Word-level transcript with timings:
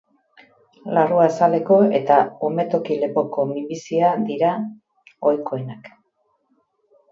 Larruazaleko 0.97 1.77
eta 1.99 2.17
umetoki-lepoko 2.49 3.47
minbizia 3.53 4.11
dira 4.33 4.57
ohikoenak. 5.31 5.95